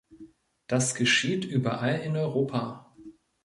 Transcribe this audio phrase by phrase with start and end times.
[0.65, 2.91] Das geschieht überall in Europa.